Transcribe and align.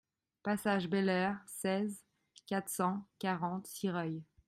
Passage 0.41 0.87
Bel 0.89 1.09
Air, 1.09 1.37
seize, 1.45 2.03
quatre 2.47 2.69
cent 2.69 3.07
quarante 3.19 3.67
Sireuil 3.67 4.23